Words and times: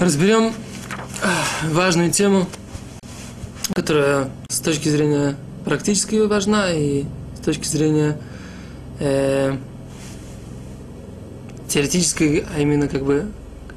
Разберем 0.00 0.54
важную 1.64 2.10
тему, 2.10 2.46
которая 3.74 4.30
с 4.48 4.58
точки 4.60 4.88
зрения 4.88 5.36
практически 5.66 6.16
важна 6.16 6.72
и 6.72 7.04
с 7.36 7.44
точки 7.44 7.66
зрения 7.66 8.18
э, 8.98 9.58
теоретической, 11.68 12.46
а 12.56 12.60
именно 12.60 12.88
как 12.88 13.04
бы 13.04 13.26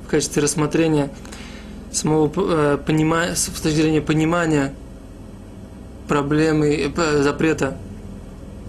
в 0.06 0.10
качестве 0.10 0.42
рассмотрения 0.42 1.10
самого 1.92 2.32
э, 2.38 2.78
понимания, 2.78 3.36
с 3.36 3.48
точки 3.48 3.76
зрения 3.76 4.02
понимания 4.02 4.74
проблемы 6.08 6.90
э, 6.96 7.22
запрета 7.22 7.78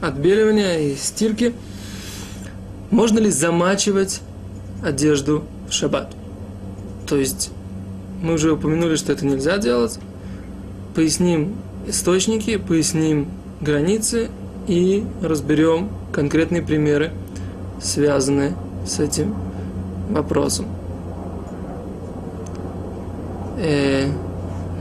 отбеливания 0.02 0.90
и 0.90 0.96
стирки, 0.96 1.54
можно 2.90 3.20
ли 3.20 3.30
замачивать 3.30 4.22
одежду 4.82 5.44
в 5.68 5.72
шаббат? 5.72 6.16
То 7.14 7.20
есть 7.20 7.52
мы 8.22 8.32
уже 8.32 8.50
упомянули, 8.50 8.96
что 8.96 9.12
это 9.12 9.24
нельзя 9.24 9.58
делать. 9.58 10.00
Поясним 10.96 11.54
источники, 11.86 12.56
поясним 12.56 13.28
границы 13.60 14.30
и 14.66 15.04
разберем 15.22 15.90
конкретные 16.10 16.60
примеры, 16.60 17.12
связанные 17.80 18.56
с 18.84 18.98
этим 18.98 19.32
вопросом. 20.10 20.66
Э, 23.58 24.08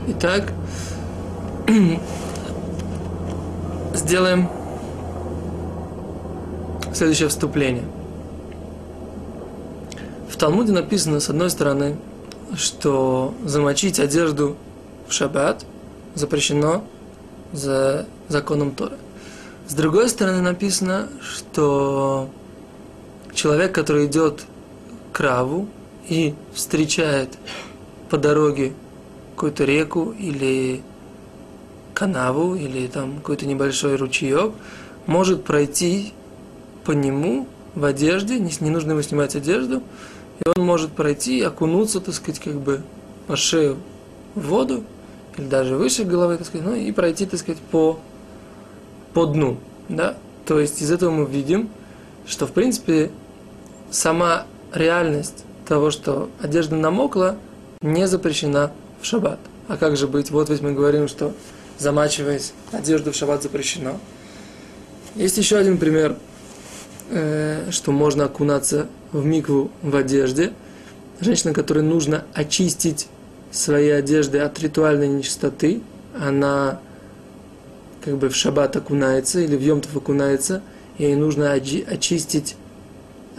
итак, 0.08 0.52
сделаем 3.94 4.48
следующее 6.92 7.28
вступление. 7.28 7.84
В 10.28 10.36
Талмуде 10.36 10.72
написано, 10.72 11.20
с 11.20 11.30
одной 11.30 11.48
стороны, 11.48 11.94
что 12.56 13.34
замочить 13.44 14.00
одежду 14.00 14.56
в 15.08 15.12
шаббат 15.12 15.64
запрещено 16.14 16.84
за 17.52 18.06
законом 18.28 18.72
Тора. 18.72 18.96
С 19.66 19.74
другой 19.74 20.08
стороны 20.08 20.40
написано, 20.40 21.08
что 21.22 22.28
человек, 23.32 23.72
который 23.72 24.06
идет 24.06 24.44
к 25.12 25.20
Раву 25.20 25.68
и 26.08 26.34
встречает 26.52 27.38
по 28.10 28.18
дороге 28.18 28.72
какую-то 29.34 29.64
реку 29.64 30.14
или 30.18 30.82
канаву 31.94 32.54
или 32.54 32.86
там 32.86 33.16
какой-то 33.16 33.46
небольшой 33.46 33.96
ручеек, 33.96 34.52
может 35.06 35.44
пройти 35.44 36.12
по 36.84 36.92
нему 36.92 37.48
в 37.74 37.84
одежде, 37.84 38.38
не, 38.38 38.52
нужно 38.70 38.92
ему 38.92 39.02
снимать 39.02 39.34
одежду, 39.34 39.82
и 40.40 40.48
он 40.56 40.64
может 40.64 40.92
пройти, 40.92 41.40
окунуться, 41.42 42.00
так 42.00 42.14
сказать, 42.14 42.40
как 42.40 42.54
бы 42.54 42.82
по 43.26 43.36
шею 43.36 43.76
в 44.34 44.48
воду, 44.48 44.84
или 45.36 45.46
даже 45.46 45.76
выше 45.76 46.04
головы, 46.04 46.36
так 46.36 46.46
сказать, 46.46 46.66
ну 46.66 46.74
и 46.74 46.90
пройти, 46.92 47.26
так 47.26 47.40
сказать, 47.40 47.60
по, 47.70 47.98
по 49.12 49.26
дну, 49.26 49.58
да. 49.88 50.16
То 50.46 50.60
есть 50.60 50.82
из 50.82 50.90
этого 50.90 51.10
мы 51.10 51.26
видим, 51.26 51.70
что, 52.26 52.46
в 52.46 52.52
принципе, 52.52 53.10
сама 53.90 54.46
реальность 54.72 55.44
того, 55.66 55.90
что 55.90 56.28
одежда 56.40 56.76
намокла, 56.76 57.36
не 57.80 58.06
запрещена 58.06 58.72
в 59.00 59.06
шаббат. 59.06 59.38
А 59.68 59.76
как 59.76 59.96
же 59.96 60.06
быть? 60.06 60.30
Вот 60.30 60.50
ведь 60.50 60.60
мы 60.60 60.72
говорим, 60.72 61.08
что 61.08 61.32
замачиваясь, 61.78 62.52
одежду 62.72 63.12
в 63.12 63.16
шаббат 63.16 63.42
запрещено. 63.42 63.98
Есть 65.14 65.38
еще 65.38 65.56
один 65.56 65.78
пример, 65.78 66.16
э, 67.10 67.70
что 67.70 67.92
можно 67.92 68.24
окунаться 68.24 68.88
в 69.12 69.24
микву 69.24 69.70
в 69.82 69.94
одежде. 69.96 70.52
Женщина, 71.20 71.52
которой 71.52 71.82
нужно 71.82 72.24
очистить 72.34 73.08
свои 73.50 73.88
одежды 73.88 74.38
от 74.38 74.58
ритуальной 74.60 75.08
нечистоты, 75.08 75.80
она 76.18 76.80
как 78.04 78.18
бы 78.18 78.28
в 78.28 78.36
шаббат 78.36 78.76
окунается 78.76 79.40
или 79.40 79.56
в 79.56 79.62
Йомтов 79.62 79.96
окунается, 79.96 80.62
ей 80.98 81.14
нужно 81.14 81.52
очистить 81.52 82.56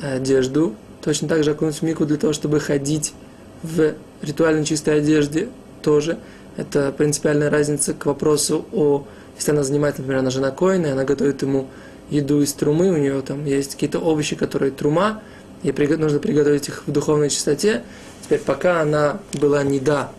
одежду, 0.01 0.75
точно 1.03 1.27
так 1.27 1.43
же 1.43 1.51
окунуть 1.51 1.75
в 1.75 1.81
мику 1.83 2.05
для 2.05 2.17
того, 2.17 2.33
чтобы 2.33 2.59
ходить 2.59 3.13
в 3.61 3.93
ритуально 4.21 4.65
чистой 4.65 4.99
одежде 4.99 5.49
тоже. 5.81 6.17
Это 6.57 6.91
принципиальная 6.91 7.49
разница 7.49 7.93
к 7.93 8.05
вопросу 8.05 8.65
о, 8.71 9.05
если 9.37 9.51
она 9.51 9.63
занимается, 9.63 10.01
например, 10.01 10.21
она 10.21 10.29
жена 10.29 10.51
коина, 10.51 10.87
и 10.87 10.91
она 10.91 11.03
готовит 11.03 11.41
ему 11.41 11.67
еду 12.09 12.41
из 12.41 12.53
трумы, 12.53 12.89
у 12.89 12.97
нее 12.97 13.21
там 13.21 13.45
есть 13.45 13.73
какие-то 13.73 13.99
овощи, 13.99 14.35
которые 14.35 14.71
трума, 14.71 15.21
и 15.63 15.71
нужно 15.71 16.19
приготовить 16.19 16.67
их 16.67 16.83
в 16.85 16.91
духовной 16.91 17.29
чистоте. 17.29 17.83
Теперь, 18.23 18.39
пока 18.39 18.81
она 18.81 19.19
была 19.33 19.63
не 19.63 19.79
да, 19.79 20.11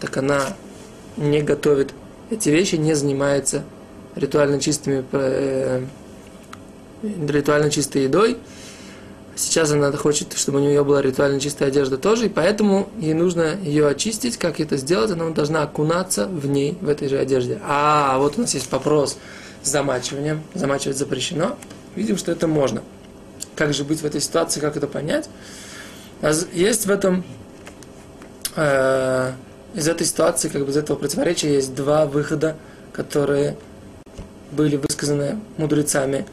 так 0.00 0.16
она 0.16 0.56
не 1.16 1.42
готовит 1.42 1.92
эти 2.30 2.48
вещи, 2.50 2.76
не 2.76 2.94
занимается 2.94 3.64
ритуально 4.14 4.60
чистыми, 4.60 5.04
э, 5.12 5.82
ритуально 7.02 7.70
чистой 7.70 8.04
едой. 8.04 8.38
Сейчас 9.36 9.72
она 9.72 9.90
хочет, 9.92 10.34
чтобы 10.34 10.58
у 10.58 10.62
нее 10.62 10.84
была 10.84 11.00
ритуально 11.00 11.40
чистая 11.40 11.68
одежда 11.68 11.96
тоже, 11.96 12.26
и 12.26 12.28
поэтому 12.28 12.90
ей 12.98 13.14
нужно 13.14 13.56
ее 13.62 13.88
очистить. 13.88 14.36
Как 14.36 14.60
это 14.60 14.76
сделать? 14.76 15.10
Она 15.10 15.30
должна 15.30 15.62
окунаться 15.62 16.26
в 16.26 16.46
ней, 16.46 16.76
в 16.80 16.88
этой 16.88 17.08
же 17.08 17.18
одежде. 17.18 17.58
А, 17.66 18.18
вот 18.18 18.36
у 18.36 18.42
нас 18.42 18.52
есть 18.52 18.70
вопрос 18.70 19.18
замачиванием. 19.62 20.42
Замачивать 20.54 20.96
запрещено. 20.96 21.56
Видим, 21.96 22.16
что 22.16 22.32
это 22.32 22.46
можно. 22.46 22.82
Как 23.56 23.74
же 23.74 23.84
быть 23.84 24.00
в 24.00 24.06
этой 24.06 24.20
ситуации, 24.20 24.60
как 24.60 24.76
это 24.76 24.86
понять? 24.86 25.28
Есть 26.52 26.86
в 26.86 26.90
этом, 26.90 27.24
э, 28.56 29.32
из 29.74 29.88
этой 29.88 30.06
ситуации, 30.06 30.48
как 30.48 30.64
бы 30.64 30.70
из 30.70 30.76
этого 30.76 30.96
противоречия, 30.96 31.54
есть 31.54 31.74
два 31.74 32.06
выхода, 32.06 32.56
которые 32.92 33.56
были 34.52 34.76
высказаны 34.76 35.40
мудрецами. 35.56 36.26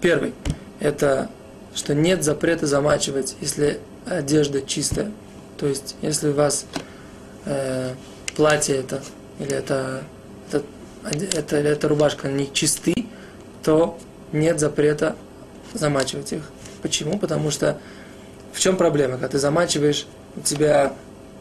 Первый– 0.00 0.34
это 0.80 1.28
что 1.74 1.94
нет 1.94 2.22
запрета 2.22 2.66
замачивать, 2.66 3.36
если 3.40 3.80
одежда 4.06 4.62
чистая. 4.62 5.10
То 5.58 5.66
есть, 5.66 5.96
если 6.02 6.28
у 6.28 6.32
вас 6.34 6.66
э, 7.44 7.94
платье 8.36 8.76
это, 8.76 9.02
или 9.38 9.52
это, 9.52 10.02
или 11.10 11.70
эта 11.70 11.88
рубашка 11.88 12.28
не 12.28 12.52
чисты, 12.52 12.94
то 13.62 13.98
нет 14.32 14.60
запрета 14.60 15.16
замачивать 15.74 16.32
их. 16.32 16.42
Почему? 16.82 17.18
Потому 17.18 17.50
что 17.50 17.78
в 18.52 18.60
чем 18.60 18.76
проблема? 18.76 19.14
Когда 19.14 19.28
ты 19.28 19.38
замачиваешь, 19.38 20.06
у 20.36 20.40
тебя 20.40 20.94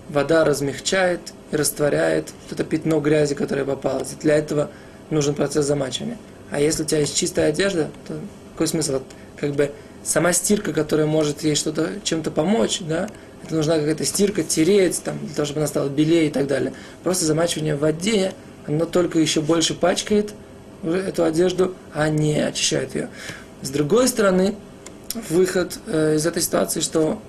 вода 0.09 0.44
размягчает 0.44 1.19
и 1.51 1.55
растворяет 1.55 2.31
вот 2.44 2.59
это 2.59 2.63
пятно 2.63 3.00
грязи, 3.00 3.35
которое 3.35 3.66
попало. 3.66 4.05
Для 4.21 4.35
этого 4.38 4.69
нужен 5.09 5.35
процесс 5.35 5.66
замачивания. 5.66 6.17
А 6.50 6.59
если 6.59 6.83
у 6.83 6.85
тебя 6.85 7.00
есть 7.00 7.16
чистая 7.16 7.50
одежда, 7.50 7.89
то 8.07 8.16
какой 8.53 8.67
смысл? 8.67 9.01
Как 9.38 9.53
бы 9.53 9.71
сама 10.03 10.33
стирка, 10.33 10.73
которая 10.73 11.07
может 11.07 11.44
ей 11.44 11.55
что-то 11.55 11.89
чем-то 12.03 12.31
помочь, 12.31 12.79
да, 12.81 13.09
это 13.44 13.55
нужна 13.55 13.77
какая-то 13.77 14.05
стирка, 14.05 14.44
тереть, 14.44 15.01
там, 15.03 15.17
для 15.19 15.33
того, 15.33 15.45
чтобы 15.45 15.61
она 15.61 15.67
стала 15.67 15.89
белее 15.89 16.27
и 16.27 16.29
так 16.29 16.47
далее. 16.47 16.73
Просто 17.03 17.25
замачивание 17.25 17.75
в 17.75 17.79
воде, 17.79 18.33
оно 18.67 18.85
только 18.85 19.19
еще 19.19 19.41
больше 19.41 19.73
пачкает 19.73 20.33
эту 20.83 21.23
одежду, 21.23 21.75
а 21.94 22.09
не 22.09 22.39
очищает 22.39 22.95
ее. 22.95 23.09
С 23.61 23.69
другой 23.69 24.07
стороны, 24.07 24.55
выход 25.29 25.77
э, 25.88 26.16
из 26.16 26.25
этой 26.25 26.41
ситуации, 26.41 26.79
что 26.79 27.21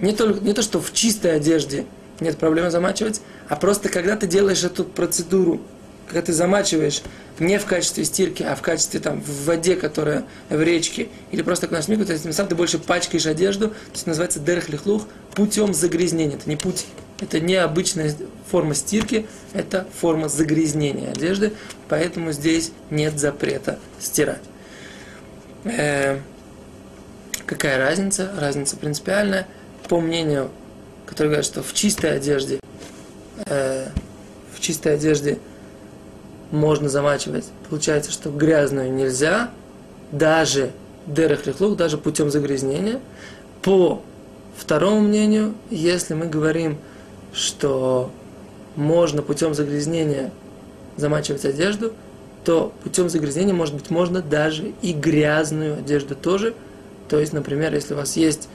не, 0.00 0.12
только, 0.12 0.40
не 0.40 0.52
то, 0.52 0.62
что 0.62 0.80
в 0.80 0.92
чистой 0.92 1.36
одежде 1.36 1.86
нет 2.20 2.38
проблемы 2.38 2.70
замачивать, 2.70 3.20
а 3.48 3.56
просто 3.56 3.88
когда 3.88 4.16
ты 4.16 4.26
делаешь 4.26 4.62
эту 4.62 4.84
процедуру, 4.84 5.60
когда 6.06 6.22
ты 6.22 6.32
замачиваешь 6.32 7.02
не 7.38 7.58
в 7.58 7.64
качестве 7.64 8.04
стирки, 8.04 8.42
а 8.42 8.54
в 8.54 8.62
качестве 8.62 9.00
там 9.00 9.20
в 9.20 9.46
воде, 9.46 9.74
которая 9.74 10.24
в 10.48 10.62
речке, 10.62 11.08
или 11.32 11.42
просто 11.42 11.66
к 11.66 11.70
на 11.70 11.82
смику, 11.82 12.04
то 12.04 12.12
есть 12.12 12.24
тем 12.24 12.32
самым 12.32 12.50
ты 12.50 12.54
больше 12.54 12.78
пачкаешь 12.78 13.26
одежду, 13.26 13.68
то 13.68 13.74
есть 13.92 14.06
называется 14.06 14.38
дерх 14.38 14.68
лихлух, 14.68 15.06
путем 15.34 15.74
загрязнения. 15.74 16.36
Это 16.36 16.48
не 16.48 16.56
путь, 16.56 16.86
это 17.20 17.40
не 17.40 17.54
обычная 17.54 18.14
форма 18.50 18.74
стирки, 18.74 19.26
это 19.52 19.86
форма 20.00 20.28
загрязнения 20.28 21.10
одежды, 21.10 21.52
поэтому 21.88 22.32
здесь 22.32 22.72
нет 22.90 23.18
запрета 23.18 23.78
стирать. 24.00 24.42
Э, 25.64 26.18
какая 27.46 27.78
разница? 27.78 28.32
Разница 28.38 28.76
принципиальная. 28.76 29.46
По 29.88 30.00
мнению, 30.00 30.50
который 31.06 31.28
говорит, 31.28 31.46
что 31.46 31.62
в 31.62 31.72
чистой 31.72 32.16
одежде, 32.16 32.60
э, 33.46 33.88
в 34.54 34.60
чистой 34.60 34.94
одежде 34.94 35.38
можно 36.50 36.88
замачивать. 36.88 37.46
Получается, 37.68 38.10
что 38.12 38.30
грязную 38.30 38.92
нельзя, 38.92 39.50
даже 40.12 40.70
дерах 41.06 41.46
лихлух, 41.46 41.76
даже 41.76 41.98
путем 41.98 42.30
загрязнения. 42.30 43.00
По 43.62 44.02
второму 44.56 45.00
мнению, 45.00 45.54
если 45.70 46.14
мы 46.14 46.26
говорим, 46.26 46.78
что 47.34 48.10
можно 48.76 49.22
путем 49.22 49.54
загрязнения 49.54 50.32
замачивать 50.96 51.44
одежду, 51.44 51.92
то 52.44 52.72
путем 52.82 53.08
загрязнения, 53.08 53.54
может 53.54 53.74
быть, 53.74 53.90
можно 53.90 54.22
даже 54.22 54.72
и 54.82 54.92
грязную 54.92 55.78
одежду 55.78 56.14
тоже. 56.14 56.54
То 57.08 57.18
есть, 57.18 57.32
например, 57.32 57.74
если 57.74 57.94
у 57.94 57.96
вас 57.96 58.16
есть 58.16 58.48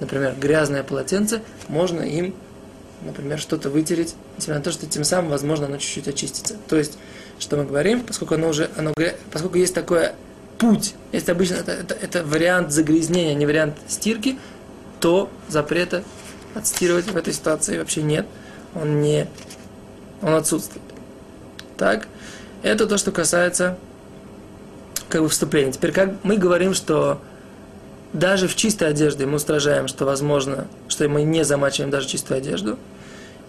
например, 0.00 0.34
грязное 0.40 0.82
полотенце, 0.82 1.42
можно 1.68 2.00
им, 2.00 2.34
например, 3.02 3.38
что-то 3.38 3.70
вытереть, 3.70 4.14
несмотря 4.36 4.58
на 4.58 4.64
то, 4.64 4.72
что 4.72 4.86
тем 4.86 5.04
самым, 5.04 5.30
возможно, 5.30 5.66
оно 5.66 5.78
чуть-чуть 5.78 6.08
очистится. 6.08 6.56
То 6.68 6.76
есть, 6.76 6.98
что 7.38 7.56
мы 7.56 7.64
говорим, 7.64 8.00
поскольку 8.00 8.34
оно 8.34 8.48
уже, 8.48 8.70
оно, 8.76 8.92
поскольку 9.32 9.58
есть 9.58 9.74
такой 9.74 10.10
путь, 10.58 10.94
есть 11.12 11.28
обычно 11.28 11.54
это, 11.56 11.72
это, 11.72 11.94
это 11.94 12.24
вариант 12.24 12.72
загрязнения, 12.72 13.32
а 13.32 13.34
не 13.34 13.46
вариант 13.46 13.76
стирки, 13.88 14.38
то 15.00 15.30
запрета 15.48 16.02
отстирывать 16.54 17.06
в 17.06 17.16
этой 17.16 17.32
ситуации 17.32 17.78
вообще 17.78 18.02
нет. 18.02 18.26
Он 18.74 19.00
не, 19.00 19.28
он 20.22 20.34
отсутствует. 20.34 20.82
Так, 21.76 22.08
это 22.62 22.86
то, 22.86 22.98
что 22.98 23.12
касается 23.12 23.78
как 25.08 25.22
бы 25.22 25.28
вступления. 25.28 25.72
Теперь 25.72 25.92
как 25.92 26.12
мы 26.22 26.36
говорим, 26.36 26.74
что 26.74 27.20
даже 28.12 28.48
в 28.48 28.54
чистой 28.54 28.88
одежде 28.88 29.26
мы 29.26 29.36
устражаем, 29.36 29.88
что 29.88 30.04
возможно, 30.04 30.68
что 30.88 31.08
мы 31.08 31.22
не 31.22 31.44
замачиваем 31.44 31.90
даже 31.90 32.08
чистую 32.08 32.38
одежду. 32.38 32.78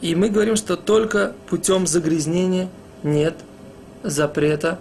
И 0.01 0.15
мы 0.15 0.29
говорим, 0.29 0.55
что 0.55 0.75
только 0.75 1.33
путем 1.47 1.87
загрязнения 1.87 2.69
нет 3.03 3.35
запрета 4.03 4.79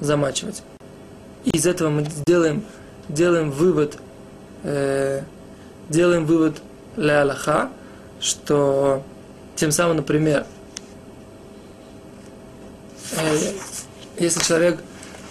замачивать. 0.00 0.62
И 1.44 1.50
из 1.50 1.66
этого 1.66 1.90
мы 1.90 2.06
делаем, 2.26 2.64
делаем 3.08 3.50
вывод, 3.50 3.98
э, 4.64 5.22
делаем 5.88 6.26
вывод 6.26 6.58
ля 6.96 7.22
Аллаха, 7.22 7.70
что 8.20 9.02
тем 9.56 9.70
самым, 9.70 9.98
например, 9.98 10.46
э, 13.16 13.38
если 14.18 14.40
человек 14.40 14.80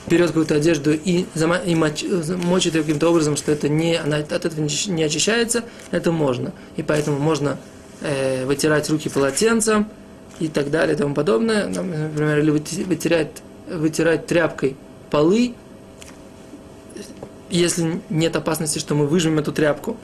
берет 0.07 0.27
какую-то 0.27 0.55
одежду 0.55 0.91
и, 0.93 1.25
зама, 1.33 1.57
и 1.57 1.75
моч, 1.75 2.03
мочит 2.43 2.75
ее 2.75 2.81
каким-то 2.81 3.09
образом, 3.09 3.37
что 3.37 3.51
это 3.51 3.69
не, 3.69 3.95
она 3.95 4.17
от 4.17 4.31
этого 4.31 4.59
не 4.61 5.03
очищается, 5.03 5.63
это 5.91 6.11
можно. 6.11 6.53
И 6.75 6.83
поэтому 6.83 7.19
можно 7.19 7.57
э, 8.01 8.45
вытирать 8.45 8.89
руки 8.89 9.09
полотенцем 9.09 9.87
и 10.39 10.47
так 10.47 10.71
далее 10.71 10.95
и 10.95 10.97
тому 10.97 11.15
подобное. 11.15 11.67
Например, 11.67 12.39
или 12.39 12.51
вытирать, 12.51 13.41
вытирать 13.69 14.27
тряпкой 14.27 14.75
полы, 15.09 15.55
если 17.49 18.01
нет 18.09 18.35
опасности, 18.35 18.79
что 18.79 18.95
мы 18.95 19.07
выжмем 19.07 19.39
эту 19.39 19.51
тряпку. 19.51 19.95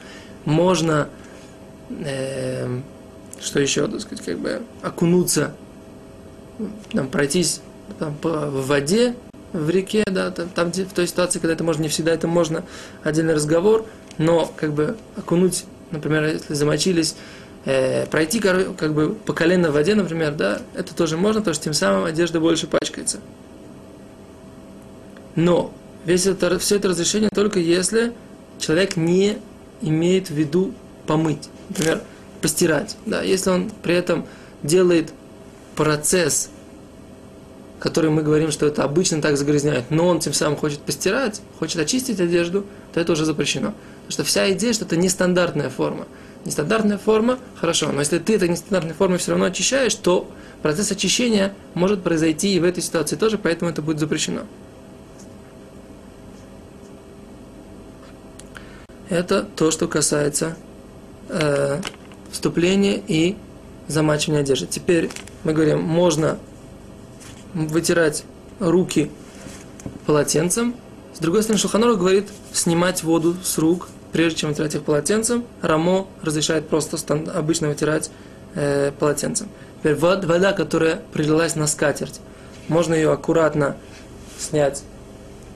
Можно, 0.46 1.10
э, 1.90 2.80
что 3.42 3.60
еще, 3.60 3.88
так 3.88 4.02
сказать, 4.02 4.24
как 4.24 4.40
бы 4.40 4.62
окунуться, 4.82 5.54
там, 6.92 7.08
пройтись 7.08 7.62
там, 7.98 8.16
по, 8.16 8.30
в 8.48 8.68
воде, 8.68 9.16
в 9.54 9.70
реке, 9.70 10.04
да, 10.06 10.32
там, 10.32 10.50
там 10.50 10.70
где, 10.70 10.86
в 10.86 10.94
той 10.94 11.08
ситуации, 11.08 11.40
когда 11.40 11.54
это 11.54 11.64
можно, 11.64 11.84
не 11.84 11.88
всегда 11.90 12.12
это 12.12 12.28
можно, 12.28 12.64
отдельный 13.04 13.34
разговор, 13.34 13.86
но 14.18 14.52
как 14.56 14.74
бы 14.74 14.98
окунуть, 15.18 15.66
например, 15.92 16.26
если 16.26 16.54
замочились, 16.54 17.16
э, 17.66 18.06
пройти 18.08 18.40
как 18.40 18.94
бы 18.94 19.16
по 19.26 19.34
колено 19.34 19.72
в 19.72 19.74
воде, 19.74 19.96
например, 19.96 20.34
да, 20.36 20.62
это 20.76 20.94
тоже 20.94 21.18
можно, 21.18 21.42
потому 21.42 21.56
что 21.56 21.64
тем 21.64 21.74
самым 21.74 22.06
одежда 22.06 22.40
больше 22.40 22.68
пачкается. 22.68 23.20
Но 25.36 25.74
весь 26.06 26.26
это, 26.28 26.60
все 26.60 26.76
это 26.76 26.90
разрешение 26.90 27.30
только 27.30 27.60
если 27.60 28.14
человек 28.60 28.98
не 28.98 29.38
имеет 29.82 30.30
в 30.30 30.34
виду 30.34 30.74
помыть, 31.08 31.50
например, 31.70 32.02
постирать. 32.42 32.98
Да, 33.06 33.22
если 33.22 33.50
он 33.50 33.72
при 33.82 33.96
этом 33.96 34.26
делает 34.64 35.14
процесс 35.76 36.50
который 37.80 38.10
мы 38.10 38.24
говорим, 38.24 38.52
что 38.52 38.66
это 38.66 38.84
обычно 38.84 39.22
так 39.22 39.38
загрязняет, 39.38 39.86
но 39.90 40.08
он 40.08 40.20
тем 40.20 40.34
самым 40.34 40.58
хочет 40.58 40.80
постирать, 40.80 41.42
хочет 41.58 41.80
очистить 41.80 42.20
одежду, 42.20 42.66
то 42.94 43.00
это 43.00 43.14
уже 43.14 43.26
запрещено. 43.26 43.74
Потому 44.02 44.12
что 44.12 44.24
вся 44.24 44.52
идея, 44.52 44.74
что 44.74 44.86
это 44.86 44.98
нестандартная 44.98 45.70
форма. 45.70 46.06
Нестандартная 46.46 46.98
форма, 46.98 47.40
хорошо, 47.56 47.92
но 47.92 48.00
если 48.00 48.20
ты 48.20 48.36
это 48.36 48.48
нестандартной 48.48 48.94
формой 48.94 49.18
все 49.18 49.32
равно 49.32 49.46
очищаешь, 49.46 49.96
то 49.96 50.30
процесс 50.62 50.92
очищения 50.92 51.54
может 51.74 52.04
произойти 52.04 52.54
и 52.54 52.60
в 52.60 52.64
этой 52.64 52.84
ситуации 52.84 53.16
тоже, 53.16 53.38
поэтому 53.38 53.72
это 53.72 53.82
будет 53.82 54.00
запрещено. 54.00 54.42
Это 59.10 59.44
то, 59.44 59.72
что 59.72 59.88
касается 59.88 60.56
э, 61.30 61.82
вступления 62.32 63.02
и 63.08 63.36
замачивания 63.88 64.42
одежды. 64.42 64.68
Теперь 64.68 65.10
мы 65.44 65.54
говорим, 65.54 65.82
можно 65.82 66.38
вытирать 67.54 68.24
руки 68.60 69.10
полотенцем. 70.06 70.76
С 71.14 71.20
другой 71.20 71.44
стороны, 71.44 71.60
Шуханор 71.60 71.96
говорит 71.96 72.28
снимать 72.54 73.04
воду 73.04 73.36
с 73.44 73.58
рук, 73.58 73.90
прежде 74.12 74.40
чем 74.40 74.50
вытирать 74.50 74.76
их 74.76 74.84
полотенцем. 74.84 75.44
Рамо 75.62 76.08
разрешает 76.22 76.68
просто 76.68 76.98
обычно 77.34 77.70
вытирать 77.70 78.12
э, 78.56 78.92
полотенцем. 79.00 79.50
Теперь 79.80 79.96
вода, 79.96 80.54
которая 80.54 81.02
прилилась 81.14 81.56
на 81.56 81.66
скатерть, 81.66 82.20
можно 82.68 82.94
ее 82.94 83.12
аккуратно 83.12 83.78
снять 84.38 84.84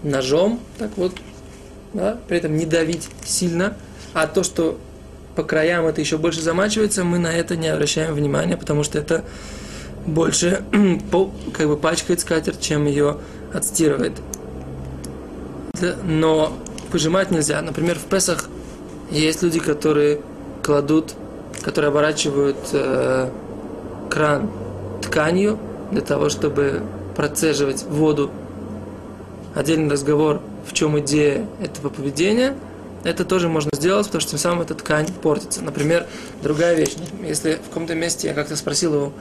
ножом, 0.02 0.60
так 0.78 0.92
вот, 0.98 1.14
да, 1.94 2.18
при 2.28 2.38
этом 2.38 2.56
не 2.58 2.66
давить 2.66 3.10
сильно, 3.26 3.76
а 4.14 4.28
то, 4.28 4.44
что 4.44 4.80
по 5.36 5.44
краям 5.44 5.86
это 5.86 6.02
еще 6.02 6.18
больше 6.18 6.42
замачивается, 6.42 7.04
мы 7.04 7.20
на 7.20 7.32
это 7.32 7.56
не 7.56 7.68
обращаем 7.68 8.14
внимания, 8.14 8.58
потому 8.58 8.84
что 8.84 9.00
это 9.00 9.24
больше 10.06 10.64
как 11.54 11.68
бы 11.68 11.78
пачкает 11.78 12.20
скатерть, 12.20 12.62
чем 12.62 12.86
ее 12.86 13.18
отстирывает. 13.54 14.14
Но 16.04 16.54
выжимать 16.92 17.32
нельзя. 17.32 17.62
Например, 17.62 17.98
в 17.98 18.04
Песах 18.04 18.50
есть 19.10 19.42
люди, 19.42 19.60
которые 19.60 20.22
кладут, 20.62 21.16
которые 21.62 21.90
оборачивают 21.90 22.58
э, 22.72 23.30
кран 24.10 24.50
тканью 25.02 25.58
для 25.92 26.02
того, 26.02 26.30
чтобы 26.30 26.84
процеживать 27.16 27.84
воду. 27.84 28.32
Отдельный 29.56 29.90
разговор, 29.90 30.42
в 30.68 30.74
чем 30.74 31.00
идея 31.00 31.48
этого 31.60 31.90
поведения– 31.90 32.56
это 33.04 33.26
тоже 33.26 33.50
можно 33.50 33.72
сделать, 33.74 34.06
потому 34.06 34.22
что 34.22 34.32
тем 34.32 34.40
самым 34.40 34.62
эта 34.62 34.76
ткань 34.76 35.08
портится. 35.22 35.62
Например, 35.62 36.08
другая 36.42 36.76
вещь. 36.76 36.94
Если 37.22 37.56
в 37.56 37.70
каком-то 37.70 37.96
месте 37.96 38.30
я 38.30 38.34
как-то 38.34 38.56
спросил 38.56 38.96
у, 38.96 39.14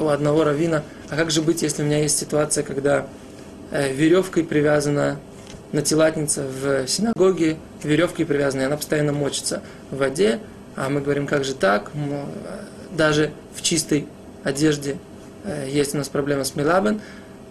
у 0.00 0.08
одного 0.08 0.44
равина, 0.44 0.82
а 1.08 1.16
как 1.16 1.30
же 1.30 1.42
быть, 1.42 1.62
если 1.62 1.82
у 1.82 1.86
меня 1.86 2.02
есть 2.02 2.18
ситуация, 2.18 2.64
когда 2.64 3.06
э, 3.70 3.92
веревкой 3.92 4.44
привязана 4.44 5.18
натилатница 5.72 6.44
в 6.44 6.88
синагоге, 6.88 7.58
веревкой 7.82 8.26
привязана, 8.26 8.62
и 8.62 8.64
она 8.64 8.76
постоянно 8.76 9.12
мочится 9.12 9.62
в 9.90 9.98
воде, 9.98 10.40
а 10.76 10.88
мы 10.88 11.00
говорим, 11.00 11.26
как 11.26 11.44
же 11.44 11.54
так, 11.54 11.90
даже 12.90 13.32
в 13.54 13.62
чистой 13.62 14.06
одежде 14.44 14.96
э, 15.44 15.68
есть 15.70 15.94
у 15.94 15.98
нас 15.98 16.08
проблема 16.08 16.44
с 16.44 16.56
милабен. 16.56 17.00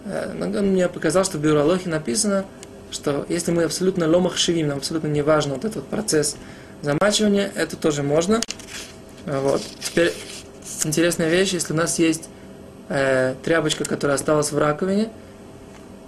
Э, 0.04 0.34
он 0.38 0.66
мне 0.66 0.88
показал, 0.88 1.24
что 1.24 1.38
в 1.38 1.40
Бюро 1.40 1.78
написано, 1.86 2.44
что 2.90 3.26
если 3.28 3.52
мы 3.52 3.64
абсолютно 3.64 4.08
ломах 4.08 4.36
шивим, 4.36 4.68
нам 4.68 4.78
абсолютно 4.78 5.08
не 5.08 5.22
важно 5.22 5.54
вот 5.54 5.64
этот 5.64 5.86
процесс 5.86 6.36
замачивания, 6.82 7.50
это 7.54 7.76
тоже 7.76 8.02
можно. 8.02 8.40
Вот. 9.26 9.62
Теперь 9.80 10.12
интересная 10.84 11.28
вещь, 11.28 11.52
если 11.52 11.72
у 11.72 11.76
нас 11.76 11.98
есть 11.98 12.28
э, 12.88 13.34
тряпочка, 13.44 13.84
которая 13.84 14.16
осталась 14.16 14.52
в 14.52 14.58
раковине, 14.58 15.10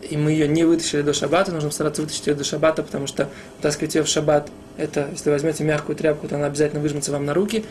и 0.08 0.16
мы 0.16 0.32
ее 0.32 0.48
не 0.48 0.64
вытащили 0.64 1.02
до 1.02 1.12
шаббата, 1.12 1.52
нужно 1.52 1.70
стараться 1.70 2.02
вытащить 2.02 2.26
ее 2.26 2.34
до 2.34 2.44
шаббата, 2.44 2.82
потому 2.82 3.06
что 3.06 3.28
таскивать 3.60 3.94
ее 3.94 4.02
в 4.02 4.08
шаббат, 4.08 4.50
это, 4.76 5.08
если 5.12 5.30
возьмете 5.30 5.64
мягкую 5.64 5.96
тряпку, 5.96 6.26
то 6.26 6.36
она 6.36 6.46
обязательно 6.46 6.80
выжмется 6.80 7.12
вам 7.12 7.26
на 7.26 7.34
руки. 7.34 7.64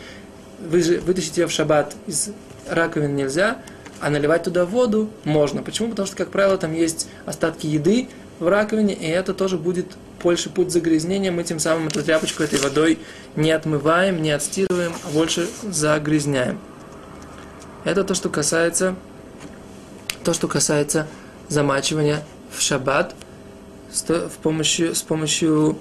Вы, 0.60 1.00
вытащить 1.00 1.36
ее 1.38 1.46
в 1.46 1.50
шаббат 1.50 1.94
из 2.06 2.30
раковины 2.68 3.12
нельзя, 3.12 3.58
а 4.00 4.10
наливать 4.10 4.44
туда 4.44 4.64
воду 4.64 5.10
можно. 5.24 5.62
Почему? 5.62 5.90
Потому 5.90 6.06
что, 6.06 6.16
как 6.16 6.30
правило, 6.30 6.56
там 6.56 6.72
есть 6.72 7.08
остатки 7.26 7.66
еды, 7.66 8.08
в 8.40 8.48
раковине, 8.48 8.94
и 8.94 9.06
это 9.06 9.34
тоже 9.34 9.56
будет 9.58 9.86
больше 10.22 10.50
путь 10.50 10.72
загрязнения. 10.72 11.30
Мы 11.30 11.44
тем 11.44 11.58
самым 11.58 11.86
эту 11.86 12.02
тряпочку 12.02 12.42
этой 12.42 12.58
водой 12.58 12.98
не 13.36 13.50
отмываем, 13.52 14.20
не 14.20 14.30
отстирываем, 14.30 14.92
а 15.04 15.10
больше 15.10 15.48
загрязняем. 15.62 16.58
Это 17.84 18.02
то, 18.02 18.14
что 18.14 18.28
касается, 18.28 18.96
то, 20.24 20.34
что 20.34 20.48
касается 20.48 21.06
замачивания 21.48 22.24
в 22.50 22.60
шаббат 22.60 23.14
с, 23.92 24.02
в 24.02 24.38
помощью, 24.42 24.94
с 24.94 25.02
помощью 25.02 25.78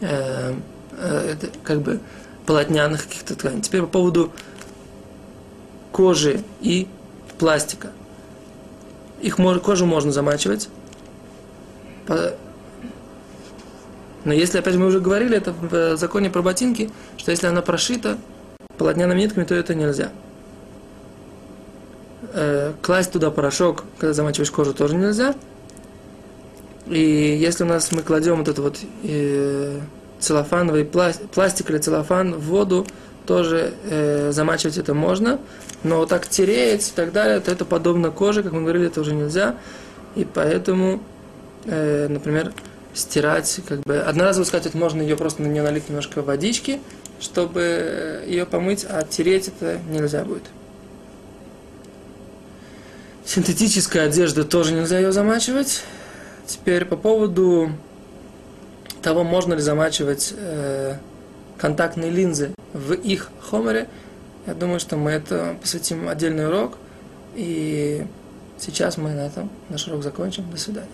э, 0.00 0.54
э, 0.98 1.36
как 1.62 1.80
бы 1.82 2.00
полотняных 2.46 3.04
каких-то 3.06 3.36
тканей. 3.36 3.62
Теперь 3.62 3.82
по 3.82 3.86
поводу 3.86 4.32
кожи 5.92 6.42
и 6.60 6.88
пластика. 7.38 7.92
Их 9.20 9.36
кожу 9.36 9.86
можно 9.86 10.12
замачивать, 10.12 10.68
но 14.24 14.32
если, 14.32 14.58
опять 14.58 14.76
мы 14.76 14.86
уже 14.86 15.00
говорили, 15.00 15.36
это 15.36 15.52
в 15.52 15.96
законе 15.96 16.30
про 16.30 16.42
ботинки, 16.42 16.90
что 17.16 17.30
если 17.30 17.46
она 17.46 17.62
прошита 17.62 18.18
полотняными 18.76 19.20
нитками, 19.20 19.44
то 19.44 19.54
это 19.54 19.74
нельзя. 19.74 20.10
Э, 22.32 22.72
класть 22.82 23.12
туда 23.12 23.30
порошок, 23.30 23.84
когда 23.98 24.12
замачиваешь 24.12 24.50
кожу, 24.50 24.74
тоже 24.74 24.94
нельзя. 24.96 25.34
И 26.86 26.98
если 27.00 27.64
у 27.64 27.66
нас 27.66 27.92
мы 27.92 28.02
кладем 28.02 28.38
вот 28.38 28.48
эту 28.48 28.62
вот 28.62 28.78
э, 29.04 29.80
целлофановый 30.18 30.84
пластик, 30.84 31.70
или 31.70 31.78
целлофан 31.78 32.34
в 32.34 32.44
воду 32.44 32.86
тоже 33.26 33.74
э, 33.84 34.32
замачивать 34.32 34.76
это 34.76 34.92
можно, 34.92 35.38
но 35.82 35.98
вот 35.98 36.08
так 36.08 36.28
тереть 36.28 36.88
и 36.88 36.92
так 36.92 37.12
далее, 37.12 37.40
то 37.40 37.50
это 37.50 37.64
подобно 37.64 38.10
коже, 38.10 38.42
как 38.42 38.52
мы 38.52 38.62
говорили, 38.62 38.86
это 38.86 39.00
уже 39.00 39.14
нельзя, 39.14 39.56
и 40.14 40.24
поэтому, 40.24 41.02
э, 41.64 42.08
например, 42.08 42.52
стирать, 42.94 43.60
как 43.68 43.80
бы, 43.80 43.98
одноразово 43.98 44.44
сказать, 44.44 44.66
это 44.66 44.76
можно 44.76 45.00
ее 45.02 45.16
просто 45.16 45.42
на 45.42 45.46
нее 45.46 45.62
налить 45.62 45.88
немножко 45.88 46.22
водички, 46.22 46.80
чтобы 47.20 48.24
ее 48.26 48.46
помыть, 48.46 48.86
а 48.88 49.02
тереть 49.02 49.48
это 49.48 49.80
нельзя 49.88 50.24
будет. 50.24 50.44
Синтетическая 53.24 54.06
одежда 54.06 54.44
тоже 54.44 54.72
нельзя 54.72 54.98
ее 54.98 55.12
замачивать. 55.12 55.82
Теперь 56.46 56.84
по 56.84 56.96
поводу 56.96 57.70
того, 59.02 59.22
можно 59.22 59.54
ли 59.54 59.60
замачивать 59.60 60.34
э, 60.36 60.96
контактные 61.58 62.10
линзы 62.10 62.54
в 62.72 62.92
их 62.92 63.30
хомере, 63.40 63.88
я 64.46 64.54
думаю, 64.54 64.80
что 64.80 64.96
мы 64.96 65.10
это 65.12 65.56
посвятим 65.60 66.08
отдельный 66.08 66.48
урок. 66.48 66.76
И 67.36 68.04
сейчас 68.58 68.96
мы 68.96 69.10
на 69.10 69.26
этом 69.26 69.50
наш 69.68 69.86
урок 69.86 70.02
закончим. 70.02 70.50
До 70.50 70.56
свидания. 70.56 70.88